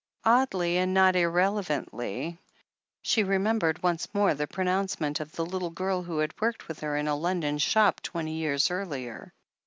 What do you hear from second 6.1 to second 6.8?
had worked with